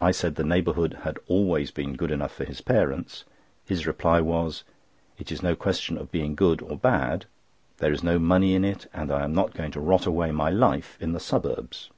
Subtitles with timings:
[0.00, 3.22] I said the neighbourhood had always been good enough for his parents.
[3.64, 4.64] His reply was:
[5.18, 7.26] "It is no question of being good or bad.
[7.78, 10.50] There is no money in it, and I am not going to rot away my
[10.50, 11.90] life in the suburbs."